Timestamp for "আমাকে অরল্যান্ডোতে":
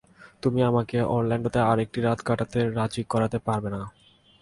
0.63-1.59